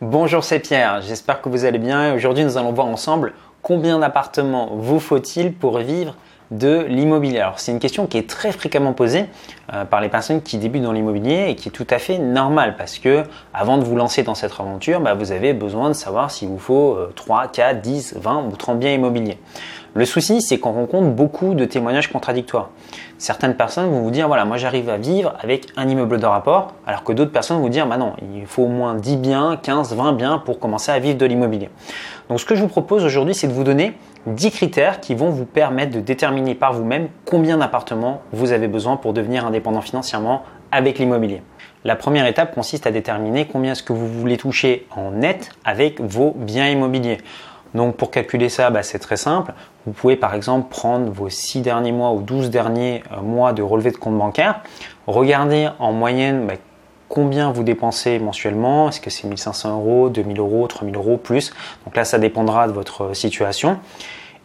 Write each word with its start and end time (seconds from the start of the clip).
Bonjour, 0.00 0.44
c'est 0.44 0.60
Pierre, 0.60 1.00
j'espère 1.02 1.42
que 1.42 1.48
vous 1.48 1.64
allez 1.64 1.80
bien. 1.80 2.14
Aujourd'hui 2.14 2.44
nous 2.44 2.56
allons 2.56 2.70
voir 2.70 2.86
ensemble 2.86 3.32
combien 3.62 3.98
d'appartements 3.98 4.76
vous 4.76 5.00
faut-il 5.00 5.52
pour 5.52 5.78
vivre 5.78 6.14
de 6.50 6.84
l'immobilier 6.88 7.40
Alors 7.40 7.58
c'est 7.58 7.72
une 7.72 7.78
question 7.78 8.06
qui 8.06 8.18
est 8.18 8.28
très 8.28 8.52
fréquemment 8.52 8.92
posée 8.92 9.26
euh, 9.72 9.84
par 9.84 10.00
les 10.00 10.08
personnes 10.08 10.42
qui 10.42 10.58
débutent 10.58 10.82
dans 10.82 10.92
l'immobilier 10.92 11.46
et 11.48 11.54
qui 11.54 11.68
est 11.68 11.72
tout 11.72 11.86
à 11.90 11.98
fait 11.98 12.18
normale 12.18 12.76
parce 12.76 12.98
que 12.98 13.24
avant 13.52 13.78
de 13.78 13.84
vous 13.84 13.96
lancer 13.96 14.22
dans 14.22 14.34
cette 14.34 14.52
aventure, 14.58 15.00
bah, 15.00 15.14
vous 15.14 15.32
avez 15.32 15.52
besoin 15.52 15.88
de 15.88 15.94
savoir 15.94 16.30
s'il 16.30 16.48
vous 16.48 16.58
faut 16.58 16.98
3, 17.14 17.48
4, 17.48 17.80
10, 17.80 18.14
20 18.18 18.44
ou 18.44 18.56
30 18.56 18.78
biens 18.78 18.92
immobiliers. 18.92 19.38
Le 19.94 20.04
souci, 20.04 20.42
c'est 20.42 20.58
qu'on 20.58 20.72
rencontre 20.72 21.08
beaucoup 21.08 21.54
de 21.54 21.64
témoignages 21.64 22.12
contradictoires. 22.12 22.70
Certaines 23.16 23.56
personnes 23.56 23.90
vont 23.90 24.00
vous 24.00 24.10
dire, 24.10 24.28
voilà, 24.28 24.44
moi 24.44 24.56
j'arrive 24.56 24.88
à 24.90 24.96
vivre 24.96 25.34
avec 25.40 25.66
un 25.76 25.88
immeuble 25.88 26.20
de 26.20 26.26
rapport, 26.26 26.74
alors 26.86 27.02
que 27.02 27.12
d'autres 27.12 27.32
personnes 27.32 27.56
vont 27.56 27.64
vous 27.64 27.68
dire, 27.68 27.86
bah 27.86 27.96
non, 27.96 28.12
il 28.36 28.46
faut 28.46 28.62
au 28.62 28.68
moins 28.68 28.94
10 28.94 29.16
biens, 29.16 29.58
15, 29.60 29.94
20 29.94 30.12
biens 30.12 30.38
pour 30.38 30.60
commencer 30.60 30.92
à 30.92 30.98
vivre 30.98 31.18
de 31.18 31.26
l'immobilier. 31.26 31.70
Donc 32.28 32.40
ce 32.40 32.44
que 32.44 32.54
je 32.54 32.60
vous 32.60 32.68
propose 32.68 33.04
aujourd'hui, 33.04 33.34
c'est 33.34 33.48
de 33.48 33.52
vous 33.52 33.64
donner 33.64 33.94
10 34.26 34.50
critères 34.50 35.00
qui 35.00 35.14
vont 35.14 35.30
vous 35.30 35.46
permettre 35.46 35.92
de 35.92 36.00
déterminer 36.00 36.54
par 36.54 36.74
vous-même 36.74 37.08
combien 37.24 37.56
d'appartements 37.56 38.22
vous 38.32 38.52
avez 38.52 38.68
besoin 38.68 38.96
pour 38.96 39.14
devenir 39.14 39.46
indépendant 39.46 39.80
financièrement 39.80 40.42
avec 40.70 40.98
l'immobilier. 40.98 41.42
La 41.84 41.96
première 41.96 42.26
étape 42.26 42.54
consiste 42.54 42.86
à 42.86 42.90
déterminer 42.90 43.46
combien 43.46 43.72
est-ce 43.72 43.82
que 43.82 43.94
vous 43.94 44.06
voulez 44.06 44.36
toucher 44.36 44.86
en 44.94 45.12
net 45.12 45.50
avec 45.64 46.00
vos 46.00 46.32
biens 46.36 46.68
immobiliers. 46.68 47.18
Donc 47.74 47.96
pour 47.96 48.10
calculer 48.10 48.48
ça, 48.48 48.70
bah, 48.70 48.82
c'est 48.82 48.98
très 48.98 49.16
simple. 49.16 49.52
Vous 49.86 49.92
pouvez 49.92 50.16
par 50.16 50.34
exemple 50.34 50.68
prendre 50.68 51.10
vos 51.10 51.28
6 51.28 51.60
derniers 51.60 51.92
mois 51.92 52.12
ou 52.12 52.20
12 52.20 52.50
derniers 52.50 53.02
euh, 53.12 53.20
mois 53.20 53.52
de 53.52 53.62
relevé 53.62 53.90
de 53.90 53.96
compte 53.96 54.18
bancaire, 54.18 54.60
regarder 55.06 55.68
en 55.78 55.92
moyenne 55.92 56.46
bah, 56.46 56.54
combien 57.08 57.50
vous 57.50 57.62
dépensez 57.62 58.18
mensuellement, 58.18 58.88
est-ce 58.88 59.00
que 59.00 59.10
c'est 59.10 59.26
1500 59.26 59.74
euros, 59.74 60.08
2000 60.08 60.38
euros, 60.38 60.66
3000 60.66 60.94
euros 60.96 61.16
plus? 61.16 61.52
Donc 61.84 61.96
là, 61.96 62.04
ça 62.04 62.18
dépendra 62.18 62.68
de 62.68 62.72
votre 62.72 63.14
situation. 63.14 63.78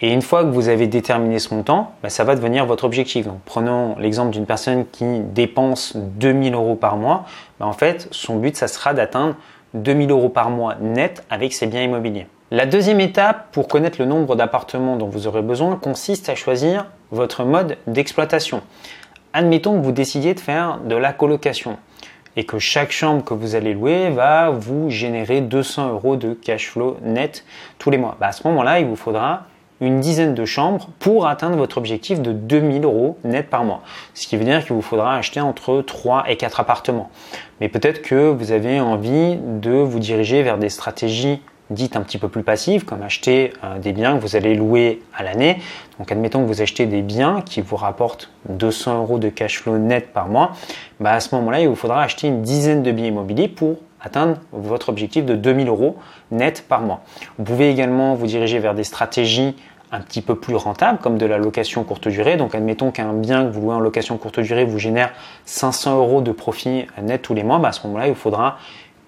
Et 0.02 0.12
une 0.12 0.22
fois 0.22 0.44
que 0.44 0.50
vous 0.50 0.68
avez 0.68 0.88
déterminé 0.88 1.40
ce 1.40 1.54
montant, 1.54 1.94
bah, 2.04 2.10
ça 2.10 2.24
va 2.24 2.36
devenir 2.36 2.66
votre 2.66 2.84
objectif. 2.84 3.26
Donc 3.26 3.40
prenons 3.46 3.96
l'exemple 3.98 4.32
d'une 4.32 4.46
personne 4.46 4.86
qui 4.92 5.20
dépense 5.20 5.96
2000 5.96 6.54
euros 6.56 6.76
par 6.76 6.98
mois. 6.98 7.26
en 7.60 7.74
fait, 7.74 8.08
son 8.12 8.38
but, 8.38 8.58
ça 8.58 8.68
sera 8.68 8.94
d'atteindre 8.94 9.36
2000 9.76 10.12
euros 10.12 10.30
par 10.30 10.50
mois 10.50 10.76
net 10.82 11.24
avec 11.30 11.54
ses 11.54 11.68
biens 11.68 11.84
immobiliers. 11.84 12.28
La 12.52 12.66
deuxième 12.66 13.00
étape 13.00 13.48
pour 13.52 13.68
connaître 13.68 14.00
le 14.00 14.06
nombre 14.06 14.36
d'appartements 14.36 14.98
dont 14.98 15.08
vous 15.08 15.26
aurez 15.26 15.42
besoin 15.42 15.76
consiste 15.76 16.30
à 16.30 16.36
choisir 16.36 16.86
votre 17.12 17.46
mode 17.46 17.78
d'exploitation. 17.88 18.62
Admettons 19.32 19.80
que 19.80 19.84
vous 19.84 19.92
décidiez 19.92 20.34
de 20.34 20.40
faire 20.40 20.80
de 20.84 20.96
la 20.96 21.14
colocation 21.14 21.78
et 22.36 22.46
que 22.46 22.60
chaque 22.60 22.92
chambre 22.92 23.24
que 23.24 23.34
vous 23.34 23.56
allez 23.56 23.74
louer 23.74 24.10
va 24.10 24.50
vous 24.50 24.90
générer 24.90 25.42
200 25.42 25.90
euros 25.90 26.16
de 26.16 26.34
cash 26.34 26.70
flow 26.70 26.98
net 27.02 27.46
tous 27.80 27.90
les 27.90 27.98
mois. 27.98 28.18
Bah, 28.20 28.28
à 28.28 28.32
ce 28.32 28.48
moment-là, 28.48 28.80
il 28.80 28.86
vous 28.86 28.96
faudra 28.96 29.44
une 29.82 30.00
dizaine 30.00 30.34
de 30.34 30.46
chambres 30.46 30.90
pour 31.00 31.28
atteindre 31.28 31.58
votre 31.58 31.78
objectif 31.78 32.22
de 32.22 32.32
2000 32.32 32.86
euros 32.86 33.18
net 33.24 33.50
par 33.50 33.64
mois. 33.64 33.82
Ce 34.14 34.28
qui 34.28 34.38
veut 34.38 34.46
dire 34.46 34.64
qu'il 34.64 34.74
vous 34.74 34.82
faudra 34.82 35.16
acheter 35.16 35.42
entre 35.42 35.82
3 35.82 36.26
et 36.30 36.38
4 36.38 36.60
appartements. 36.60 37.10
Mais 37.60 37.70
peut-être 37.70 38.02
que 38.02 38.30
vous 38.30 38.52
avez 38.52 38.80
envie 38.80 39.38
de 39.38 39.72
vous 39.72 40.00
diriger 40.00 40.42
vers 40.44 40.58
des 40.58 40.70
stratégies 40.70 41.42
dites 41.70 41.96
un 41.96 42.02
petit 42.02 42.18
peu 42.18 42.28
plus 42.28 42.44
passives, 42.44 42.86
comme 42.86 43.02
acheter 43.02 43.54
euh, 43.64 43.80
des 43.80 43.94
biens 43.94 44.18
que 44.18 44.22
vous 44.22 44.36
allez 44.36 44.56
louer 44.56 45.02
à 45.16 45.24
l'année. 45.24 45.60
Donc 46.00 46.12
admettons 46.12 46.42
que 46.42 46.48
vous 46.48 46.62
achetez 46.62 46.86
des 46.86 47.02
biens 47.02 47.42
qui 47.42 47.62
vous 47.62 47.76
rapportent 47.76 48.30
200 48.50 49.00
euros 49.00 49.18
de 49.18 49.30
cash 49.30 49.60
flow 49.60 49.78
net 49.78 50.14
par 50.14 50.28
mois. 50.28 50.52
Bah 51.00 51.14
à 51.14 51.20
ce 51.20 51.34
moment-là, 51.36 51.62
il 51.62 51.68
vous 51.68 51.76
faudra 51.76 52.04
acheter 52.04 52.28
une 52.28 52.42
dizaine 52.42 52.84
de 52.84 52.92
biens 52.92 53.08
immobiliers 53.08 53.48
pour 53.48 53.78
atteindre 54.02 54.38
votre 54.52 54.90
objectif 54.90 55.26
de 55.26 55.36
2000 55.36 55.70
euros 55.70 55.98
net 56.32 56.66
par 56.68 56.82
mois. 56.82 57.02
Vous 57.38 57.46
pouvez 57.46 57.70
également 57.70 58.16
vous 58.16 58.28
diriger 58.28 58.60
vers 58.60 58.76
des 58.76 58.84
stratégies 58.84 59.56
un 59.94 60.02
petit 60.02 60.22
peu 60.22 60.36
plus 60.36 60.56
rentables, 60.56 60.98
comme 60.98 61.20
de 61.20 61.26
la 61.26 61.38
location 61.38 61.84
courte 61.84 62.08
durée. 62.08 62.36
Donc 62.36 62.56
admettons 62.56 62.92
qu'un 62.92 63.14
bien 63.14 63.46
que 63.46 63.52
vous 63.52 63.62
louez 63.62 63.76
en 63.76 63.80
location 63.80 64.18
courte 64.18 64.40
durée 64.40 64.66
vous 64.66 64.80
génère 64.80 65.12
500 65.46 65.98
euros 66.00 66.22
de 66.22 66.32
profit 66.32 66.88
net 67.02 67.22
tous 67.22 67.36
les 67.36 67.44
mois. 67.44 67.60
Bah 67.60 67.70
à 67.70 67.72
ce 67.72 67.86
moment-là, 67.88 68.08
il 68.08 68.14
vous 68.14 68.20
faudra 68.20 68.58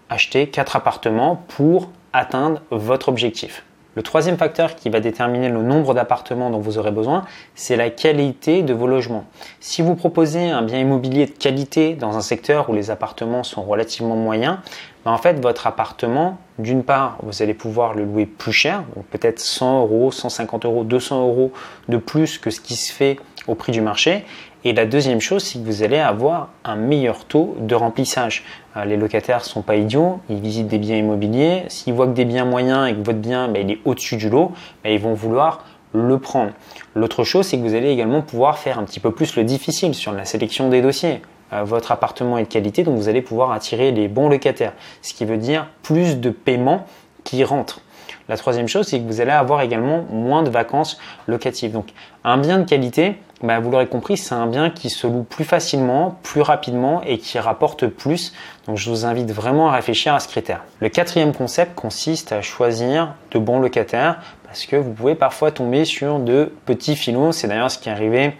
acheter 0.09 0.47
4 0.47 0.75
appartements 0.75 1.43
pour 1.47 1.89
atteindre 2.15 2.61
votre 2.71 3.09
objectif. 3.09 3.63
Le 3.95 4.03
troisième 4.03 4.37
facteur 4.37 4.75
qui 4.75 4.89
va 4.89 4.99
déterminer 4.99 5.47
le 5.47 5.61
nombre 5.61 5.93
d'appartements 5.93 6.49
dont 6.49 6.59
vous 6.59 6.77
aurez 6.77 6.91
besoin, 6.91 7.23
c'est 7.55 7.77
la 7.77 7.89
qualité 7.89 8.61
de 8.61 8.73
vos 8.73 8.87
logements. 8.87 9.23
Si 9.61 9.81
vous 9.81 9.95
proposez 9.95 10.49
un 10.49 10.61
bien 10.63 10.79
immobilier 10.79 11.27
de 11.27 11.31
qualité 11.31 11.93
dans 11.93 12.17
un 12.17 12.21
secteur 12.21 12.69
où 12.69 12.73
les 12.73 12.91
appartements 12.91 13.43
sont 13.43 13.63
relativement 13.63 14.17
moyens, 14.17 14.57
ben 15.05 15.11
en 15.11 15.17
fait 15.17 15.39
votre 15.41 15.65
appartement, 15.65 16.37
d'une 16.59 16.83
part, 16.83 17.17
vous 17.23 17.41
allez 17.41 17.53
pouvoir 17.53 17.93
le 17.93 18.03
louer 18.03 18.25
plus 18.25 18.51
cher, 18.51 18.83
peut-être 19.11 19.39
100 19.39 19.81
euros, 19.81 20.11
150 20.11 20.65
euros, 20.65 20.83
200 20.83 21.21
euros 21.21 21.53
de 21.87 21.95
plus 21.95 22.37
que 22.37 22.49
ce 22.49 22.59
qui 22.59 22.75
se 22.75 22.91
fait 22.91 23.17
au 23.47 23.55
prix 23.55 23.71
du 23.71 23.81
marché. 23.81 24.25
Et 24.67 24.73
la 24.73 24.87
deuxième 24.87 25.21
chose, 25.21 25.43
c'est 25.43 25.59
que 25.59 25.63
vous 25.63 25.83
allez 25.83 25.99
avoir 25.99 26.49
un 26.63 26.75
meilleur 26.75 27.25
taux 27.25 27.55
de 27.59 27.75
remplissage. 27.75 28.43
Euh, 28.75 28.83
les 28.83 28.97
locataires 28.97 29.37
ne 29.37 29.43
sont 29.43 29.61
pas 29.61 29.75
idiots, 29.75 30.19
ils 30.27 30.39
visitent 30.39 30.67
des 30.67 30.79
biens 30.79 30.97
immobiliers. 30.97 31.65
S'ils 31.67 31.93
voient 31.93 32.07
que 32.07 32.13
des 32.13 32.25
biens 32.25 32.45
moyens 32.45 32.89
et 32.89 32.95
que 32.95 33.05
votre 33.05 33.19
bien 33.19 33.47
ben, 33.47 33.69
il 33.69 33.75
est 33.75 33.79
au-dessus 33.85 34.17
du 34.17 34.27
lot, 34.27 34.53
ben, 34.83 34.91
ils 34.91 34.99
vont 34.99 35.13
vouloir 35.13 35.63
le 35.93 36.17
prendre. 36.17 36.51
L'autre 36.95 37.23
chose, 37.23 37.45
c'est 37.45 37.57
que 37.57 37.61
vous 37.61 37.75
allez 37.75 37.91
également 37.91 38.23
pouvoir 38.23 38.57
faire 38.57 38.79
un 38.79 38.85
petit 38.85 38.99
peu 38.99 39.11
plus 39.11 39.35
le 39.35 39.43
difficile 39.43 39.93
sur 39.93 40.11
la 40.13 40.25
sélection 40.25 40.67
des 40.67 40.81
dossiers. 40.81 41.21
Euh, 41.53 41.63
votre 41.63 41.91
appartement 41.91 42.39
est 42.39 42.45
de 42.45 42.49
qualité, 42.49 42.81
donc 42.81 42.97
vous 42.97 43.07
allez 43.07 43.21
pouvoir 43.21 43.51
attirer 43.51 43.91
les 43.91 44.07
bons 44.07 44.29
locataires, 44.29 44.73
ce 45.03 45.13
qui 45.13 45.25
veut 45.25 45.37
dire 45.37 45.67
plus 45.83 46.19
de 46.19 46.31
paiements 46.31 46.87
qui 47.23 47.43
rentrent. 47.43 47.81
La 48.27 48.37
troisième 48.37 48.67
chose, 48.67 48.87
c'est 48.87 48.99
que 48.99 49.05
vous 49.05 49.21
allez 49.21 49.31
avoir 49.31 49.61
également 49.61 50.03
moins 50.09 50.41
de 50.41 50.49
vacances 50.49 50.97
locatives. 51.27 51.71
Donc 51.71 51.89
un 52.23 52.39
bien 52.39 52.57
de 52.57 52.63
qualité, 52.63 53.17
bah, 53.41 53.59
vous 53.59 53.69
l'aurez 53.69 53.87
compris, 53.87 54.17
c'est 54.17 54.33
un 54.33 54.47
bien 54.47 54.69
qui 54.69 54.89
se 54.89 55.07
loue 55.07 55.23
plus 55.23 55.43
facilement, 55.43 56.17
plus 56.23 56.41
rapidement 56.41 57.01
et 57.05 57.17
qui 57.17 57.37
rapporte 57.37 57.87
plus. 57.87 58.33
Donc 58.65 58.77
je 58.77 58.89
vous 58.89 59.05
invite 59.05 59.31
vraiment 59.31 59.69
à 59.69 59.75
réfléchir 59.75 60.13
à 60.13 60.19
ce 60.19 60.27
critère. 60.27 60.63
Le 60.79 60.89
quatrième 60.89 61.33
concept 61.33 61.75
consiste 61.75 62.31
à 62.31 62.41
choisir 62.41 63.13
de 63.31 63.39
bons 63.39 63.59
locataires 63.59 64.21
parce 64.45 64.65
que 64.65 64.77
vous 64.77 64.91
pouvez 64.91 65.15
parfois 65.15 65.51
tomber 65.51 65.83
sur 65.83 66.19
de 66.19 66.53
petits 66.65 66.95
filons. 66.95 67.31
C'est 67.31 67.47
d'ailleurs 67.47 67.71
ce 67.71 67.77
qui 67.77 67.89
est 67.89 67.91
arrivé 67.91 68.33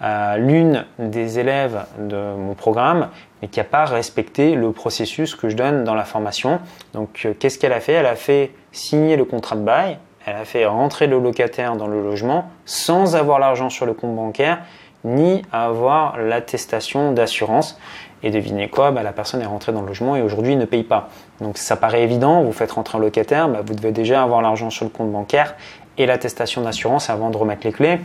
à 0.00 0.36
l'une 0.38 0.84
des 0.98 1.38
élèves 1.38 1.84
de 1.98 2.34
mon 2.36 2.54
programme 2.54 3.08
mais 3.40 3.48
qui 3.48 3.60
n'a 3.60 3.64
pas 3.64 3.84
respecté 3.84 4.54
le 4.54 4.72
processus 4.72 5.34
que 5.34 5.48
je 5.48 5.56
donne 5.56 5.84
dans 5.84 5.94
la 5.94 6.04
formation. 6.04 6.60
Donc 6.94 7.22
euh, 7.24 7.34
qu'est-ce 7.38 7.58
qu'elle 7.58 7.72
a 7.72 7.80
fait? 7.80 7.92
Elle 7.92 8.06
a 8.06 8.14
fait 8.14 8.52
signer 8.70 9.16
le 9.16 9.24
contrat 9.24 9.56
de 9.56 9.62
bail, 9.62 9.98
elle 10.26 10.36
a 10.36 10.44
fait 10.44 10.66
rentrer 10.66 11.06
le 11.06 11.18
locataire 11.18 11.76
dans 11.76 11.86
le 11.86 12.02
logement 12.02 12.50
sans 12.64 13.16
avoir 13.16 13.38
l'argent 13.38 13.70
sur 13.70 13.86
le 13.86 13.94
compte 13.94 14.14
bancaire 14.14 14.58
ni 15.04 15.42
avoir 15.52 16.16
l'attestation 16.18 17.12
d'assurance. 17.12 17.78
Et 18.22 18.30
devinez 18.30 18.68
quoi, 18.68 18.92
bah, 18.92 19.02
la 19.02 19.12
personne 19.12 19.42
est 19.42 19.46
rentrée 19.46 19.72
dans 19.72 19.80
le 19.80 19.88
logement 19.88 20.14
et 20.14 20.22
aujourd'hui 20.22 20.54
ne 20.54 20.64
paye 20.64 20.84
pas. 20.84 21.08
Donc 21.40 21.58
ça 21.58 21.74
paraît 21.74 22.02
évident, 22.02 22.42
vous 22.42 22.52
faites 22.52 22.70
rentrer 22.70 22.98
un 22.98 23.00
locataire, 23.00 23.48
bah, 23.48 23.62
vous 23.66 23.74
devez 23.74 23.90
déjà 23.90 24.22
avoir 24.22 24.42
l'argent 24.42 24.70
sur 24.70 24.84
le 24.84 24.90
compte 24.90 25.10
bancaire 25.10 25.56
et 25.98 26.06
l'attestation 26.06 26.62
d'assurance 26.62 27.10
avant 27.10 27.30
de 27.30 27.36
remettre 27.36 27.66
les 27.66 27.72
clés. 27.72 27.98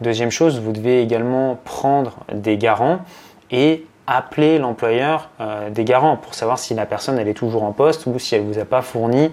Deuxième 0.00 0.30
chose, 0.30 0.58
vous 0.60 0.72
devez 0.72 1.02
également 1.02 1.58
prendre 1.64 2.16
des 2.32 2.56
garants 2.56 3.00
et 3.50 3.84
appeler 4.08 4.58
l'employeur 4.58 5.28
euh, 5.40 5.68
des 5.68 5.84
garants 5.84 6.16
pour 6.16 6.34
savoir 6.34 6.58
si 6.58 6.72
la 6.72 6.86
personne 6.86 7.18
est 7.18 7.34
toujours 7.34 7.62
en 7.62 7.72
poste 7.72 8.06
ou 8.06 8.18
si 8.18 8.34
elle 8.34 8.42
vous 8.42 8.58
a 8.58 8.64
pas 8.64 8.80
fourni 8.80 9.30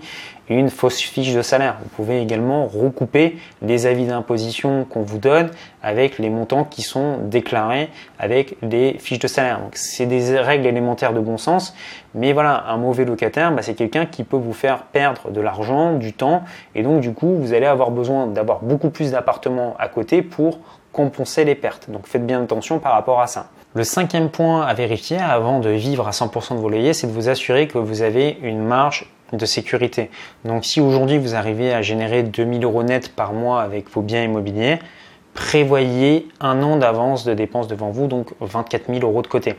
une 0.49 0.69
fausse 0.69 0.99
fiche 0.99 1.33
de 1.33 1.41
salaire. 1.41 1.77
Vous 1.81 1.89
pouvez 1.89 2.21
également 2.21 2.67
recouper 2.67 3.37
les 3.61 3.87
avis 3.87 4.05
d'imposition 4.05 4.85
qu'on 4.85 5.01
vous 5.01 5.17
donne 5.17 5.49
avec 5.81 6.19
les 6.19 6.29
montants 6.29 6.65
qui 6.65 6.81
sont 6.81 7.17
déclarés 7.23 7.89
avec 8.19 8.57
les 8.61 8.97
fiches 8.99 9.19
de 9.19 9.27
salaire. 9.27 9.59
Donc 9.59 9.75
c'est 9.75 10.05
des 10.05 10.37
règles 10.39 10.67
élémentaires 10.67 11.13
de 11.13 11.19
bon 11.19 11.37
sens, 11.37 11.73
mais 12.13 12.33
voilà, 12.33 12.65
un 12.67 12.77
mauvais 12.77 13.05
locataire, 13.05 13.51
bah, 13.53 13.61
c'est 13.61 13.73
quelqu'un 13.75 14.05
qui 14.05 14.23
peut 14.23 14.37
vous 14.37 14.53
faire 14.53 14.83
perdre 14.83 15.31
de 15.31 15.41
l'argent, 15.41 15.93
du 15.93 16.13
temps, 16.13 16.43
et 16.75 16.83
donc 16.83 16.99
du 16.99 17.13
coup 17.13 17.35
vous 17.37 17.53
allez 17.53 17.65
avoir 17.65 17.91
besoin 17.91 18.27
d'avoir 18.27 18.59
beaucoup 18.59 18.89
plus 18.89 19.11
d'appartements 19.11 19.75
à 19.79 19.87
côté 19.87 20.21
pour 20.21 20.59
compenser 20.91 21.43
les 21.45 21.55
pertes. 21.55 21.89
Donc 21.89 22.07
faites 22.07 22.25
bien 22.25 22.43
attention 22.43 22.79
par 22.79 22.91
rapport 22.91 23.21
à 23.21 23.27
ça. 23.27 23.47
Le 23.75 23.83
cinquième 23.83 24.29
point 24.29 24.61
à 24.61 24.73
vérifier 24.73 25.17
avant 25.17 25.59
de 25.59 25.69
vivre 25.69 26.07
à 26.07 26.11
100% 26.11 26.55
de 26.55 26.61
vos 26.61 26.69
loyers, 26.69 26.93
c'est 26.93 27.07
de 27.07 27.11
vous 27.11 27.27
assurer 27.27 27.67
que 27.67 27.77
vous 27.77 28.03
avez 28.03 28.37
une 28.41 28.63
marge 28.63 29.11
de 29.33 29.45
sécurité. 29.45 30.09
Donc 30.45 30.63
si 30.63 30.79
aujourd'hui 30.79 31.17
vous 31.17 31.35
arrivez 31.35 31.73
à 31.73 31.81
générer 31.81 32.23
2000 32.23 32.63
euros 32.63 32.83
net 32.83 33.13
par 33.13 33.33
mois 33.33 33.61
avec 33.61 33.89
vos 33.89 34.01
biens 34.01 34.23
immobiliers, 34.23 34.79
prévoyez 35.35 36.29
un 36.39 36.63
an 36.63 36.77
d'avance 36.77 37.25
de 37.25 37.33
dépenses 37.33 37.67
devant 37.67 37.91
vous, 37.91 38.07
donc 38.07 38.29
24 38.39 38.91
000 38.91 39.05
euros 39.05 39.21
de 39.21 39.27
côté. 39.27 39.55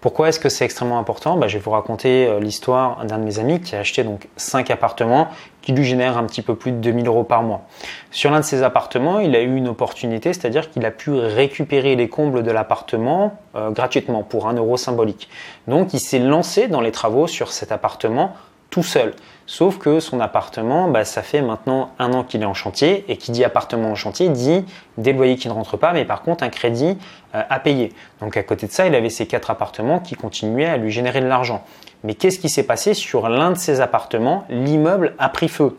Pourquoi 0.00 0.30
est-ce 0.30 0.40
que 0.40 0.48
c'est 0.48 0.64
extrêmement 0.64 0.98
important? 0.98 1.36
Bah, 1.36 1.48
Je 1.48 1.58
vais 1.58 1.62
vous 1.62 1.70
raconter 1.70 2.26
euh, 2.26 2.40
l'histoire 2.40 3.04
d'un 3.04 3.18
de 3.18 3.24
mes 3.24 3.38
amis 3.38 3.60
qui 3.60 3.76
a 3.76 3.80
acheté 3.80 4.04
donc 4.04 4.26
5 4.36 4.70
appartements 4.70 5.28
qui 5.60 5.72
lui 5.72 5.84
génèrent 5.84 6.16
un 6.16 6.24
petit 6.24 6.40
peu 6.40 6.54
plus 6.54 6.72
de 6.72 6.78
2000 6.78 7.06
euros 7.08 7.24
par 7.24 7.42
mois. 7.42 7.66
Sur 8.10 8.30
l'un 8.30 8.40
de 8.40 8.44
ces 8.44 8.62
appartements, 8.62 9.20
il 9.20 9.36
a 9.36 9.42
eu 9.42 9.54
une 9.54 9.68
opportunité, 9.68 10.32
c'est-à-dire 10.32 10.70
qu'il 10.70 10.86
a 10.86 10.90
pu 10.90 11.10
récupérer 11.10 11.94
les 11.94 12.08
combles 12.08 12.42
de 12.42 12.50
l'appartement 12.50 13.38
euh, 13.54 13.70
gratuitement 13.70 14.22
pour 14.22 14.48
un 14.48 14.54
euro 14.54 14.78
symbolique. 14.78 15.28
Donc 15.66 15.92
il 15.92 16.00
s'est 16.00 16.20
lancé 16.20 16.68
dans 16.68 16.80
les 16.80 16.92
travaux 16.92 17.26
sur 17.26 17.52
cet 17.52 17.70
appartement 17.70 18.32
tout 18.70 18.82
seul. 18.82 19.14
Sauf 19.46 19.78
que 19.78 19.98
son 19.98 20.20
appartement, 20.20 20.88
bah, 20.88 21.06
ça 21.06 21.22
fait 21.22 21.40
maintenant 21.40 21.92
un 21.98 22.12
an 22.12 22.22
qu'il 22.22 22.42
est 22.42 22.46
en 22.46 22.52
chantier, 22.54 23.06
et 23.08 23.16
qui 23.16 23.32
dit 23.32 23.44
appartement 23.44 23.90
en 23.90 23.94
chantier 23.94 24.28
dit 24.28 24.64
des 24.98 25.14
loyers 25.14 25.36
qui 25.36 25.48
ne 25.48 25.54
rentrent 25.54 25.78
pas, 25.78 25.94
mais 25.94 26.04
par 26.04 26.20
contre 26.20 26.44
un 26.44 26.50
crédit 26.50 26.98
euh, 27.34 27.42
à 27.48 27.58
payer. 27.58 27.94
Donc 28.20 28.36
à 28.36 28.42
côté 28.42 28.66
de 28.66 28.72
ça, 28.72 28.86
il 28.86 28.94
avait 28.94 29.08
ces 29.08 29.26
quatre 29.26 29.50
appartements 29.50 30.00
qui 30.00 30.16
continuaient 30.16 30.66
à 30.66 30.76
lui 30.76 30.90
générer 30.90 31.20
de 31.20 31.26
l'argent. 31.26 31.64
Mais 32.04 32.14
qu'est-ce 32.14 32.38
qui 32.38 32.50
s'est 32.50 32.62
passé 32.62 32.92
sur 32.92 33.28
l'un 33.28 33.52
de 33.52 33.58
ces 33.58 33.80
appartements? 33.80 34.44
L'immeuble 34.50 35.14
a 35.18 35.30
pris 35.30 35.48
feu. 35.48 35.76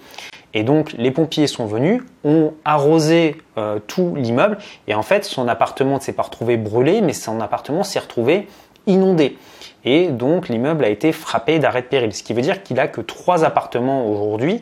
Et 0.56 0.63
donc 0.63 0.94
les 0.97 1.12
pompiers 1.12 1.45
sont 1.45 1.68
venus, 1.68 2.01
ont 2.24 2.53
arrosé 2.65 3.38
euh, 3.57 3.77
tout 3.85 4.15
l'immeuble, 4.15 4.57
et 4.88 4.95
en 4.95 5.03
fait 5.03 5.24
son 5.24 5.47
appartement 5.47 5.97
ne 5.97 6.01
s'est 6.01 6.13
pas 6.13 6.24
retrouvé 6.24 6.57
brûlé, 6.57 7.01
mais 7.01 7.13
son 7.13 7.39
appartement 7.39 7.83
s'est 7.83 8.00
retrouvé 8.00 8.47
inondé. 8.89 9.38
Et 9.86 10.07
donc 10.07 10.50
l'immeuble 10.50 10.83
a 10.83 10.89
été 10.89 11.12
frappé 11.12 11.59
d'arrêt 11.59 11.81
de 11.81 11.88
péril, 11.88 12.13
ce 12.13 12.24
qui 12.24 12.33
veut 12.33 12.41
dire 12.41 12.63
qu'il 12.63 12.80
a 12.80 12.88
que 12.88 13.01
trois 13.01 13.45
appartements 13.45 14.06
aujourd'hui 14.12 14.62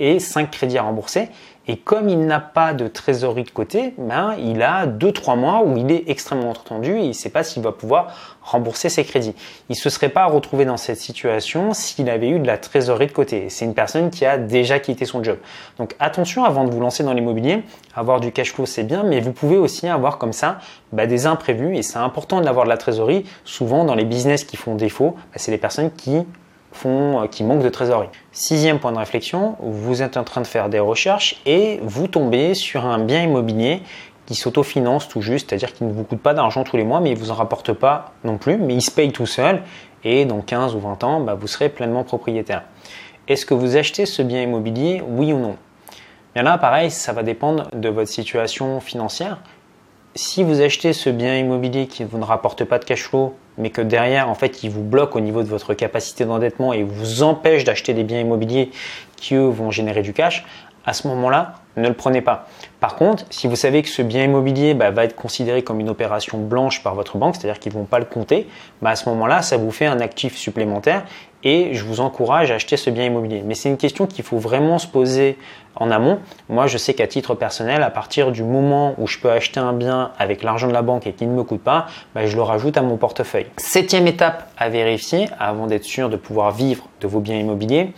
et 0.00 0.18
cinq 0.18 0.50
crédits 0.50 0.78
à 0.78 0.82
rembourser. 0.82 1.28
Et 1.68 1.76
comme 1.76 2.08
il 2.08 2.26
n'a 2.26 2.40
pas 2.40 2.74
de 2.74 2.88
trésorerie 2.88 3.44
de 3.44 3.50
côté, 3.50 3.94
ben, 3.96 4.34
il 4.36 4.62
a 4.62 4.84
2-3 4.86 5.38
mois 5.38 5.62
où 5.64 5.76
il 5.76 5.92
est 5.92 6.04
extrêmement 6.08 6.54
tendu 6.54 6.96
et 6.96 7.02
il 7.02 7.08
ne 7.08 7.12
sait 7.12 7.30
pas 7.30 7.44
s'il 7.44 7.62
va 7.62 7.70
pouvoir 7.70 8.36
rembourser 8.42 8.88
ses 8.88 9.04
crédits. 9.04 9.34
Il 9.68 9.72
ne 9.72 9.76
se 9.76 9.88
serait 9.88 10.08
pas 10.08 10.26
retrouvé 10.26 10.64
dans 10.64 10.76
cette 10.76 10.96
situation 10.96 11.72
s'il 11.72 12.10
avait 12.10 12.30
eu 12.30 12.40
de 12.40 12.46
la 12.48 12.58
trésorerie 12.58 13.06
de 13.06 13.12
côté. 13.12 13.48
C'est 13.48 13.64
une 13.64 13.74
personne 13.74 14.10
qui 14.10 14.26
a 14.26 14.38
déjà 14.38 14.80
quitté 14.80 15.04
son 15.04 15.22
job. 15.22 15.38
Donc 15.78 15.94
attention 16.00 16.44
avant 16.44 16.64
de 16.64 16.72
vous 16.72 16.80
lancer 16.80 17.04
dans 17.04 17.12
l'immobilier, 17.12 17.62
avoir 17.94 18.18
du 18.18 18.32
cash 18.32 18.52
flow 18.52 18.66
c'est 18.66 18.82
bien, 18.82 19.04
mais 19.04 19.20
vous 19.20 19.32
pouvez 19.32 19.56
aussi 19.56 19.86
avoir 19.86 20.18
comme 20.18 20.32
ça 20.32 20.58
ben, 20.90 21.06
des 21.06 21.26
imprévus 21.26 21.76
et 21.76 21.82
c'est 21.82 21.98
important 21.98 22.40
d'avoir 22.40 22.64
de 22.64 22.70
la 22.70 22.76
trésorerie. 22.76 23.24
Souvent 23.44 23.84
dans 23.84 23.94
les 23.94 24.04
business 24.04 24.42
qui 24.42 24.56
font 24.56 24.74
défaut, 24.74 25.14
ben, 25.14 25.36
c'est 25.36 25.52
les 25.52 25.58
personnes 25.58 25.92
qui 25.92 26.26
font, 26.72 27.22
euh, 27.22 27.26
qui 27.26 27.44
manquent 27.44 27.62
de 27.62 27.68
trésorerie. 27.68 28.08
Sixième 28.32 28.78
point 28.78 28.92
de 28.92 28.98
réflexion, 28.98 29.56
vous 29.60 30.02
êtes 30.02 30.16
en 30.16 30.24
train 30.24 30.40
de 30.40 30.46
faire 30.46 30.68
des 30.68 30.78
recherches 30.78 31.40
et 31.46 31.80
vous 31.82 32.08
tombez 32.08 32.54
sur 32.54 32.86
un 32.86 32.98
bien 32.98 33.22
immobilier 33.22 33.82
qui 34.26 34.34
s'autofinance 34.34 35.08
tout 35.08 35.20
juste, 35.20 35.50
c'est-à-dire 35.50 35.72
qu'il 35.72 35.86
ne 35.86 35.92
vous 35.92 36.04
coûte 36.04 36.20
pas 36.20 36.34
d'argent 36.34 36.64
tous 36.64 36.76
les 36.76 36.84
mois, 36.84 37.00
mais 37.00 37.10
il 37.10 37.14
ne 37.14 37.18
vous 37.18 37.30
en 37.30 37.34
rapporte 37.34 37.72
pas 37.72 38.12
non 38.24 38.38
plus, 38.38 38.56
mais 38.56 38.74
il 38.74 38.82
se 38.82 38.90
paye 38.90 39.12
tout 39.12 39.26
seul 39.26 39.62
et 40.04 40.24
dans 40.24 40.40
15 40.40 40.74
ou 40.74 40.80
20 40.80 41.04
ans, 41.04 41.20
bah, 41.20 41.34
vous 41.34 41.46
serez 41.46 41.68
pleinement 41.68 42.04
propriétaire. 42.04 42.62
Est-ce 43.28 43.46
que 43.46 43.54
vous 43.54 43.76
achetez 43.76 44.06
ce 44.06 44.22
bien 44.22 44.42
immobilier, 44.42 45.02
oui 45.06 45.32
ou 45.32 45.38
non? 45.38 45.56
Bien 46.34 46.44
là, 46.44 46.58
pareil, 46.58 46.90
ça 46.90 47.12
va 47.12 47.22
dépendre 47.22 47.68
de 47.72 47.88
votre 47.88 48.10
situation 48.10 48.80
financière 48.80 49.38
si 50.14 50.42
vous 50.42 50.60
achetez 50.60 50.92
ce 50.92 51.10
bien 51.10 51.36
immobilier 51.38 51.86
qui 51.86 52.02
ne 52.02 52.08
vous 52.08 52.20
rapporte 52.20 52.64
pas 52.64 52.78
de 52.78 52.84
cash 52.84 53.04
flow, 53.04 53.34
mais 53.58 53.70
que 53.70 53.80
derrière, 53.80 54.28
en 54.28 54.34
fait, 54.34 54.62
il 54.62 54.70
vous 54.70 54.82
bloque 54.82 55.16
au 55.16 55.20
niveau 55.20 55.42
de 55.42 55.48
votre 55.48 55.74
capacité 55.74 56.24
d'endettement 56.24 56.72
et 56.72 56.82
vous 56.82 57.22
empêche 57.22 57.64
d'acheter 57.64 57.94
des 57.94 58.04
biens 58.04 58.20
immobiliers 58.20 58.70
qui, 59.16 59.34
eux, 59.34 59.48
vont 59.48 59.70
générer 59.70 60.02
du 60.02 60.12
cash, 60.12 60.44
à 60.84 60.92
ce 60.92 61.06
moment-là, 61.08 61.54
ne 61.76 61.88
le 61.88 61.94
prenez 61.94 62.20
pas. 62.20 62.48
Par 62.80 62.96
contre, 62.96 63.24
si 63.30 63.46
vous 63.46 63.56
savez 63.56 63.82
que 63.82 63.88
ce 63.88 64.02
bien 64.02 64.24
immobilier 64.24 64.74
bah, 64.74 64.90
va 64.90 65.04
être 65.04 65.16
considéré 65.16 65.62
comme 65.62 65.80
une 65.80 65.88
opération 65.88 66.38
blanche 66.38 66.82
par 66.82 66.94
votre 66.94 67.16
banque, 67.16 67.36
c'est-à-dire 67.36 67.58
qu'ils 67.58 67.72
ne 67.72 67.78
vont 67.78 67.84
pas 67.84 67.98
le 67.98 68.04
compter, 68.04 68.48
bah, 68.82 68.90
à 68.90 68.96
ce 68.96 69.08
moment-là, 69.08 69.42
ça 69.42 69.56
vous 69.56 69.70
fait 69.70 69.86
un 69.86 70.00
actif 70.00 70.36
supplémentaire 70.36 71.04
et 71.44 71.74
je 71.74 71.84
vous 71.84 72.00
encourage 72.00 72.50
à 72.50 72.54
acheter 72.54 72.76
ce 72.76 72.90
bien 72.90 73.04
immobilier. 73.04 73.42
Mais 73.44 73.54
c'est 73.54 73.68
une 73.68 73.76
question 73.76 74.06
qu'il 74.06 74.24
faut 74.24 74.38
vraiment 74.38 74.78
se 74.78 74.86
poser 74.86 75.38
en 75.74 75.90
amont. 75.90 76.18
Moi, 76.48 76.66
je 76.66 76.78
sais 76.78 76.94
qu'à 76.94 77.06
titre 77.06 77.34
personnel, 77.34 77.82
à 77.82 77.90
partir 77.90 78.30
du 78.30 78.44
moment 78.44 78.94
où 78.98 79.06
je 79.06 79.18
peux 79.18 79.30
acheter 79.30 79.58
un 79.58 79.72
bien 79.72 80.12
avec 80.18 80.42
l'argent 80.42 80.68
de 80.68 80.72
la 80.72 80.82
banque 80.82 81.06
et 81.06 81.12
qui 81.12 81.26
ne 81.26 81.32
me 81.32 81.42
coûte 81.42 81.62
pas, 81.62 81.86
bah, 82.14 82.26
je 82.26 82.36
le 82.36 82.42
rajoute 82.42 82.76
à 82.76 82.82
mon 82.82 82.96
portefeuille. 82.96 83.46
Septième 83.56 84.06
étape 84.06 84.50
à 84.58 84.68
vérifier 84.68 85.28
avant 85.38 85.66
d'être 85.66 85.84
sûr 85.84 86.10
de 86.10 86.16
pouvoir 86.16 86.52
vivre 86.52 86.88
de 87.00 87.06
vos 87.06 87.20
biens 87.20 87.38
immobiliers, 87.38 87.92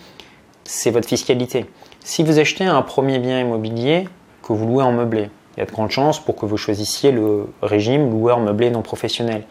c'est 0.64 0.90
votre 0.90 1.08
fiscalité. 1.08 1.66
Si 2.06 2.22
vous 2.22 2.38
achetez 2.38 2.66
un 2.66 2.82
premier 2.82 3.18
bien 3.18 3.40
immobilier 3.40 4.06
que 4.42 4.52
vous 4.52 4.66
louez 4.66 4.84
en 4.84 4.92
meublé, 4.92 5.30
il 5.56 5.60
y 5.60 5.62
a 5.62 5.66
de 5.66 5.70
grandes 5.70 5.90
chances 5.90 6.20
pour 6.22 6.36
que 6.36 6.44
vous 6.44 6.58
choisissiez 6.58 7.12
le 7.12 7.46
régime 7.62 8.10
loueur 8.10 8.40
meublé 8.40 8.68
non 8.68 8.82
professionnel. 8.82 9.44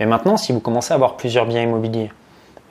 Mais 0.00 0.06
maintenant, 0.06 0.36
si 0.36 0.50
vous 0.52 0.58
commencez 0.58 0.90
à 0.90 0.96
avoir 0.96 1.16
plusieurs 1.16 1.46
biens 1.46 1.62
immobiliers, 1.62 2.10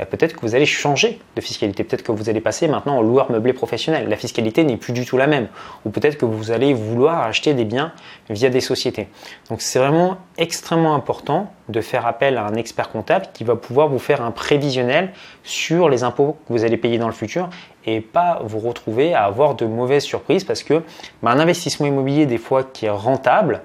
peut-être 0.05 0.35
que 0.35 0.41
vous 0.41 0.55
allez 0.55 0.65
changer 0.65 1.19
de 1.35 1.41
fiscalité. 1.41 1.83
Peut-être 1.83 2.03
que 2.03 2.11
vous 2.11 2.29
allez 2.29 2.41
passer 2.41 2.67
maintenant 2.67 2.97
au 2.97 3.03
loueur 3.03 3.31
meublé 3.31 3.53
professionnel. 3.53 4.07
La 4.07 4.15
fiscalité 4.15 4.63
n'est 4.63 4.77
plus 4.77 4.93
du 4.93 5.05
tout 5.05 5.17
la 5.17 5.27
même. 5.27 5.47
Ou 5.85 5.89
peut-être 5.89 6.17
que 6.17 6.25
vous 6.25 6.51
allez 6.51 6.73
vouloir 6.73 7.21
acheter 7.21 7.53
des 7.53 7.65
biens 7.65 7.91
via 8.29 8.49
des 8.49 8.61
sociétés. 8.61 9.07
Donc 9.49 9.61
c'est 9.61 9.79
vraiment 9.79 10.17
extrêmement 10.37 10.95
important 10.95 11.51
de 11.67 11.81
faire 11.81 12.05
appel 12.05 12.37
à 12.37 12.45
un 12.45 12.55
expert 12.55 12.89
comptable 12.89 13.27
qui 13.33 13.43
va 13.43 13.55
pouvoir 13.55 13.87
vous 13.89 13.99
faire 13.99 14.21
un 14.21 14.31
prévisionnel 14.31 15.11
sur 15.43 15.89
les 15.89 16.03
impôts 16.03 16.37
que 16.47 16.53
vous 16.53 16.63
allez 16.63 16.77
payer 16.77 16.97
dans 16.97 17.07
le 17.07 17.13
futur 17.13 17.49
et 17.85 18.01
pas 18.01 18.41
vous 18.43 18.59
retrouver 18.59 19.13
à 19.13 19.23
avoir 19.23 19.55
de 19.55 19.65
mauvaises 19.65 20.03
surprises 20.03 20.43
parce 20.43 20.63
que 20.63 20.83
bah, 21.21 21.31
un 21.31 21.39
investissement 21.39 21.87
immobilier 21.87 22.25
des 22.25 22.37
fois 22.37 22.63
qui 22.63 22.85
est 22.85 22.89
rentable, 22.89 23.61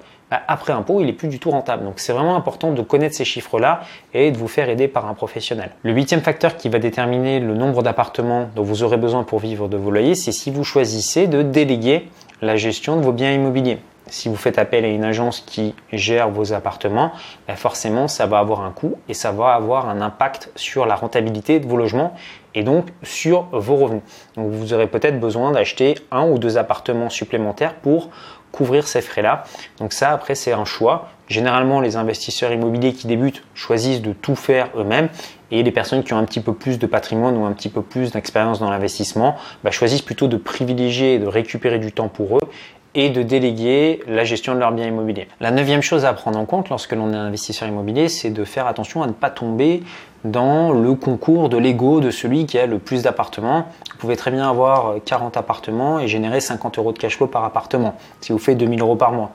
après 0.47 0.73
impôt, 0.73 1.01
il 1.01 1.09
est 1.09 1.13
plus 1.13 1.27
du 1.27 1.39
tout 1.39 1.51
rentable. 1.51 1.83
Donc 1.83 1.95
c'est 1.97 2.13
vraiment 2.13 2.35
important 2.35 2.71
de 2.71 2.81
connaître 2.81 3.15
ces 3.15 3.25
chiffres-là 3.25 3.81
et 4.13 4.31
de 4.31 4.37
vous 4.37 4.47
faire 4.47 4.69
aider 4.69 4.87
par 4.87 5.07
un 5.07 5.13
professionnel. 5.13 5.71
Le 5.83 5.91
huitième 5.91 6.21
facteur 6.21 6.57
qui 6.57 6.69
va 6.69 6.79
déterminer 6.79 7.39
le 7.39 7.53
nombre 7.53 7.83
d'appartements 7.83 8.49
dont 8.55 8.63
vous 8.63 8.83
aurez 8.83 8.97
besoin 8.97 9.23
pour 9.23 9.39
vivre 9.39 9.67
de 9.67 9.77
vos 9.77 9.91
loyers, 9.91 10.15
c'est 10.15 10.31
si 10.31 10.51
vous 10.51 10.63
choisissez 10.63 11.27
de 11.27 11.41
déléguer 11.41 12.09
la 12.41 12.55
gestion 12.55 12.97
de 12.97 13.01
vos 13.01 13.11
biens 13.11 13.31
immobiliers. 13.31 13.79
Si 14.07 14.29
vous 14.29 14.35
faites 14.35 14.59
appel 14.59 14.85
à 14.85 14.87
une 14.87 15.03
agence 15.03 15.41
qui 15.41 15.73
gère 15.91 16.29
vos 16.29 16.53
appartements, 16.53 17.11
bah, 17.47 17.55
forcément 17.55 18.07
ça 18.07 18.27
va 18.27 18.37
avoir 18.37 18.61
un 18.61 18.69
coût 18.69 18.95
et 19.09 19.15
ça 19.15 19.31
va 19.31 19.53
avoir 19.53 19.89
un 19.89 19.99
impact 19.99 20.51
sur 20.55 20.85
la 20.85 20.95
rentabilité 20.95 21.59
de 21.59 21.65
vos 21.65 21.75
logements 21.75 22.13
et 22.53 22.61
donc 22.61 22.85
sur 23.01 23.47
vos 23.51 23.77
revenus. 23.77 24.03
Donc 24.35 24.51
vous 24.51 24.73
aurez 24.73 24.87
peut-être 24.87 25.19
besoin 25.19 25.51
d'acheter 25.51 25.95
un 26.11 26.27
ou 26.27 26.37
deux 26.37 26.57
appartements 26.59 27.09
supplémentaires 27.09 27.73
pour 27.73 28.09
couvrir 28.51 28.87
ces 28.87 29.01
frais-là. 29.01 29.43
Donc 29.79 29.93
ça, 29.93 30.11
après, 30.11 30.35
c'est 30.35 30.53
un 30.53 30.65
choix. 30.65 31.09
Généralement, 31.27 31.81
les 31.81 31.95
investisseurs 31.95 32.51
immobiliers 32.51 32.93
qui 32.93 33.07
débutent 33.07 33.43
choisissent 33.53 34.01
de 34.01 34.13
tout 34.13 34.35
faire 34.35 34.69
eux-mêmes 34.77 35.09
et 35.51 35.63
les 35.63 35.71
personnes 35.71 36.03
qui 36.03 36.13
ont 36.13 36.17
un 36.17 36.23
petit 36.25 36.39
peu 36.39 36.53
plus 36.53 36.79
de 36.79 36.85
patrimoine 36.85 37.35
ou 37.37 37.45
un 37.45 37.53
petit 37.53 37.69
peu 37.69 37.81
plus 37.81 38.11
d'expérience 38.11 38.59
dans 38.59 38.69
l'investissement 38.69 39.35
bah, 39.63 39.71
choisissent 39.71 40.01
plutôt 40.01 40.27
de 40.27 40.37
privilégier 40.37 41.15
et 41.15 41.19
de 41.19 41.27
récupérer 41.27 41.79
du 41.79 41.91
temps 41.91 42.09
pour 42.09 42.37
eux 42.37 42.49
et 42.95 43.09
de 43.09 43.21
déléguer 43.21 44.01
la 44.07 44.23
gestion 44.23 44.55
de 44.55 44.59
leurs 44.59 44.71
biens 44.71 44.87
immobiliers. 44.87 45.27
La 45.39 45.51
neuvième 45.51 45.81
chose 45.81 46.05
à 46.05 46.13
prendre 46.13 46.39
en 46.39 46.45
compte 46.45 46.69
lorsque 46.69 46.93
l'on 46.93 47.13
est 47.13 47.17
investisseur 47.17 47.67
immobilier, 47.67 48.09
c'est 48.09 48.29
de 48.29 48.43
faire 48.43 48.65
attention 48.67 49.03
à 49.03 49.07
ne 49.07 49.11
pas 49.11 49.29
tomber 49.29 49.83
dans 50.23 50.71
le 50.71 50.95
concours 50.95 51.49
de 51.49 51.57
l'ego 51.57 51.99
de 51.99 52.09
celui 52.09 52.45
qui 52.45 52.57
a 52.57 52.65
le 52.65 52.79
plus 52.79 53.03
d'appartements. 53.03 53.67
Vous 53.91 53.97
pouvez 53.99 54.15
très 54.15 54.31
bien 54.31 54.49
avoir 54.49 54.95
40 55.05 55.37
appartements 55.37 55.99
et 55.99 56.07
générer 56.07 56.39
50 56.39 56.79
euros 56.79 56.93
de 56.93 56.97
cash 56.97 57.17
flow 57.17 57.27
par 57.27 57.43
appartement 57.43 57.95
si 58.21 58.31
vous 58.31 58.39
faites 58.39 58.57
2000 58.57 58.81
euros 58.81 58.95
par 58.95 59.11
mois. 59.11 59.31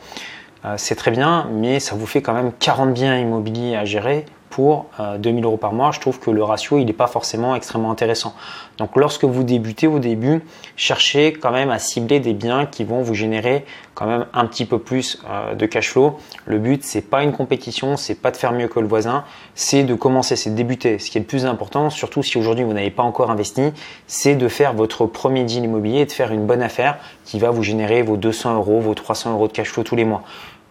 Euh, 0.64 0.74
c'est 0.76 0.96
très 0.96 1.10
bien, 1.10 1.48
mais 1.52 1.80
ça 1.80 1.94
vous 1.94 2.06
fait 2.06 2.22
quand 2.22 2.32
même 2.32 2.52
40 2.58 2.92
biens 2.92 3.16
immobiliers 3.16 3.76
à 3.76 3.84
gérer 3.84 4.26
pour 4.50 4.86
2000 5.18 5.44
euh, 5.44 5.46
euros 5.46 5.56
par 5.56 5.72
mois, 5.72 5.92
je 5.92 6.00
trouve 6.00 6.18
que 6.18 6.30
le 6.30 6.42
ratio 6.42 6.76
il 6.78 6.84
n'est 6.84 6.92
pas 6.92 7.06
forcément 7.06 7.54
extrêmement 7.54 7.90
intéressant. 7.90 8.34
Donc 8.78 8.96
lorsque 8.96 9.24
vous 9.24 9.44
débutez 9.44 9.86
au 9.86 10.00
début, 10.00 10.42
cherchez 10.76 11.32
quand 11.32 11.52
même 11.52 11.70
à 11.70 11.78
cibler 11.78 12.18
des 12.18 12.34
biens 12.34 12.66
qui 12.66 12.84
vont 12.84 13.00
vous 13.00 13.14
générer 13.14 13.64
quand 13.94 14.06
même 14.06 14.26
un 14.34 14.46
petit 14.46 14.66
peu 14.66 14.78
plus 14.78 15.22
euh, 15.28 15.54
de 15.54 15.66
cash 15.66 15.90
flow. 15.90 16.18
Le 16.46 16.58
but 16.58 16.82
c'est 16.84 17.00
pas 17.00 17.22
une 17.22 17.32
compétition, 17.32 17.96
c'est 17.96 18.16
pas 18.16 18.32
de 18.32 18.36
faire 18.36 18.52
mieux 18.52 18.66
que 18.66 18.80
le 18.80 18.88
voisin, 18.88 19.24
c'est 19.54 19.84
de 19.84 19.94
commencer, 19.94 20.34
c'est 20.34 20.50
de 20.50 20.56
débuter. 20.56 20.98
Ce 20.98 21.10
qui 21.10 21.18
est 21.18 21.20
le 21.20 21.26
plus 21.26 21.46
important, 21.46 21.88
surtout 21.88 22.22
si 22.24 22.36
aujourd'hui 22.36 22.64
vous 22.64 22.72
n'avez 22.72 22.90
pas 22.90 23.04
encore 23.04 23.30
investi, 23.30 23.72
c'est 24.08 24.34
de 24.34 24.48
faire 24.48 24.74
votre 24.74 25.06
premier 25.06 25.44
deal 25.44 25.64
immobilier 25.64 26.00
et 26.00 26.06
de 26.06 26.12
faire 26.12 26.32
une 26.32 26.46
bonne 26.46 26.62
affaire 26.62 26.98
qui 27.24 27.38
va 27.38 27.50
vous 27.50 27.62
générer 27.62 28.02
vos 28.02 28.16
200 28.16 28.56
euros, 28.56 28.80
vos 28.80 28.94
300 28.94 29.32
euros 29.32 29.46
de 29.46 29.52
cash 29.52 29.68
flow 29.68 29.84
tous 29.84 29.96
les 29.96 30.04
mois. 30.04 30.22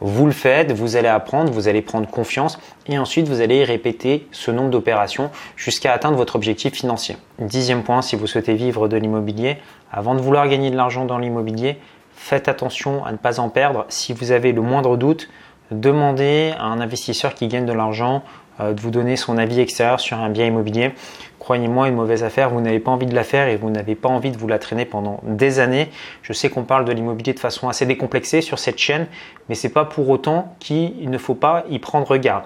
Vous 0.01 0.25
le 0.25 0.31
faites, 0.31 0.71
vous 0.71 0.95
allez 0.95 1.09
apprendre, 1.09 1.51
vous 1.51 1.67
allez 1.67 1.81
prendre 1.81 2.07
confiance 2.07 2.57
et 2.87 2.97
ensuite 2.97 3.27
vous 3.27 3.41
allez 3.41 3.65
répéter 3.65 4.27
ce 4.31 4.49
nombre 4.49 4.69
d'opérations 4.69 5.29
jusqu'à 5.57 5.91
atteindre 5.91 6.15
votre 6.15 6.37
objectif 6.37 6.73
financier. 6.73 7.17
Dixième 7.37 7.83
point, 7.83 8.01
si 8.01 8.15
vous 8.15 8.25
souhaitez 8.25 8.53
vivre 8.53 8.87
de 8.87 8.95
l'immobilier, 8.95 9.57
avant 9.91 10.15
de 10.15 10.21
vouloir 10.21 10.47
gagner 10.47 10.71
de 10.71 10.77
l'argent 10.77 11.03
dans 11.03 11.17
l'immobilier, 11.17 11.79
faites 12.13 12.47
attention 12.47 13.03
à 13.03 13.11
ne 13.11 13.17
pas 13.17 13.41
en 13.41 13.49
perdre. 13.49 13.85
Si 13.89 14.13
vous 14.13 14.31
avez 14.31 14.53
le 14.53 14.61
moindre 14.61 14.95
doute, 14.95 15.29
demandez 15.71 16.53
à 16.57 16.65
un 16.65 16.79
investisseur 16.79 17.33
qui 17.35 17.49
gagne 17.49 17.65
de 17.65 17.73
l'argent 17.73 18.23
de 18.59 18.79
vous 18.79 18.91
donner 18.91 19.15
son 19.15 19.37
avis 19.37 19.59
extérieur 19.59 19.99
sur 19.99 20.17
un 20.17 20.29
bien 20.29 20.45
immobilier. 20.45 20.91
Croyez-moi, 21.39 21.87
une 21.87 21.95
mauvaise 21.95 22.23
affaire, 22.23 22.49
vous 22.49 22.61
n'avez 22.61 22.79
pas 22.79 22.91
envie 22.91 23.05
de 23.05 23.15
la 23.15 23.23
faire 23.23 23.47
et 23.47 23.55
vous 23.55 23.69
n'avez 23.69 23.95
pas 23.95 24.09
envie 24.09 24.29
de 24.31 24.37
vous 24.37 24.47
la 24.47 24.59
traîner 24.59 24.85
pendant 24.85 25.21
des 25.23 25.59
années. 25.59 25.89
Je 26.21 26.33
sais 26.33 26.49
qu'on 26.49 26.63
parle 26.63 26.85
de 26.85 26.91
l'immobilier 26.91 27.33
de 27.33 27.39
façon 27.39 27.69
assez 27.69 27.85
décomplexée 27.85 28.41
sur 28.41 28.59
cette 28.59 28.77
chaîne, 28.77 29.07
mais 29.47 29.55
c'est 29.55 29.69
pas 29.69 29.85
pour 29.85 30.09
autant 30.09 30.53
qu'il 30.59 31.09
ne 31.09 31.17
faut 31.17 31.35
pas 31.35 31.63
y 31.69 31.79
prendre 31.79 32.15
garde. 32.17 32.43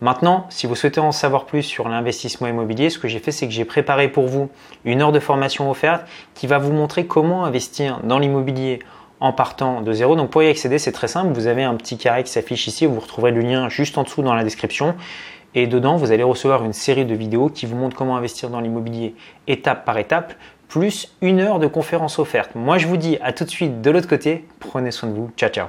Maintenant, 0.00 0.46
si 0.50 0.66
vous 0.66 0.74
souhaitez 0.74 1.00
en 1.00 1.12
savoir 1.12 1.46
plus 1.46 1.62
sur 1.62 1.88
l'investissement 1.88 2.46
immobilier, 2.46 2.90
ce 2.90 2.98
que 2.98 3.08
j'ai 3.08 3.20
fait, 3.20 3.32
c'est 3.32 3.46
que 3.46 3.52
j'ai 3.52 3.64
préparé 3.64 4.08
pour 4.08 4.26
vous 4.26 4.50
une 4.84 5.00
heure 5.00 5.12
de 5.12 5.20
formation 5.20 5.70
offerte 5.70 6.04
qui 6.34 6.46
va 6.46 6.58
vous 6.58 6.72
montrer 6.72 7.06
comment 7.06 7.44
investir 7.46 8.00
dans 8.04 8.18
l'immobilier 8.18 8.80
en 9.20 9.32
partant 9.32 9.80
de 9.80 9.92
zéro. 9.92 10.16
Donc 10.16 10.30
pour 10.30 10.42
y 10.42 10.48
accéder, 10.48 10.78
c'est 10.78 10.92
très 10.92 11.08
simple. 11.08 11.32
Vous 11.32 11.46
avez 11.46 11.62
un 11.62 11.74
petit 11.74 11.96
carré 11.96 12.22
qui 12.24 12.30
s'affiche 12.30 12.66
ici. 12.66 12.84
Vous 12.84 13.00
retrouverez 13.00 13.30
le 13.30 13.40
lien 13.40 13.68
juste 13.70 13.96
en 13.96 14.02
dessous 14.02 14.22
dans 14.22 14.34
la 14.34 14.44
description. 14.44 14.94
Et 15.54 15.66
dedans, 15.66 15.96
vous 15.96 16.10
allez 16.12 16.22
recevoir 16.22 16.64
une 16.64 16.72
série 16.72 17.04
de 17.04 17.14
vidéos 17.14 17.48
qui 17.48 17.66
vous 17.66 17.76
montrent 17.76 17.96
comment 17.96 18.16
investir 18.16 18.50
dans 18.50 18.60
l'immobilier 18.60 19.14
étape 19.46 19.84
par 19.84 19.98
étape, 19.98 20.34
plus 20.68 21.14
une 21.20 21.40
heure 21.40 21.58
de 21.58 21.66
conférence 21.66 22.18
offerte. 22.18 22.54
Moi, 22.54 22.78
je 22.78 22.86
vous 22.86 22.96
dis 22.96 23.18
à 23.22 23.32
tout 23.32 23.44
de 23.44 23.50
suite 23.50 23.80
de 23.80 23.90
l'autre 23.90 24.08
côté. 24.08 24.46
Prenez 24.58 24.90
soin 24.90 25.08
de 25.08 25.14
vous. 25.14 25.30
Ciao, 25.36 25.50
ciao. 25.50 25.68